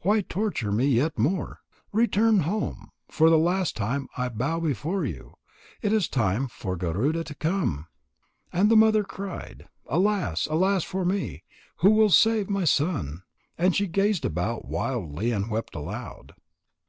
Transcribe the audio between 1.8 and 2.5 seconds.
Return